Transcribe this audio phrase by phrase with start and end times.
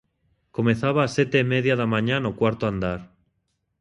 [0.55, 2.99] Comezaba ás sete e media da mañá no cuarto andar.